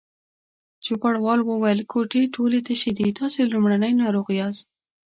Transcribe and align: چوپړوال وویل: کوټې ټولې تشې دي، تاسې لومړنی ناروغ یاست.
چوپړوال 0.85 1.39
وویل: 1.43 1.79
کوټې 1.91 2.21
ټولې 2.35 2.59
تشې 2.67 2.91
دي، 2.97 3.07
تاسې 3.19 3.39
لومړنی 3.51 3.91
ناروغ 4.01 4.27
یاست. 4.39 4.67